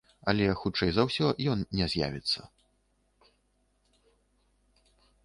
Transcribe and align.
Але, 0.31 0.45
хутчэй 0.61 0.91
за 0.95 1.03
ўсё, 1.09 1.27
ён 1.51 1.59
не 1.79 1.85
з'явіцца. 1.95 2.39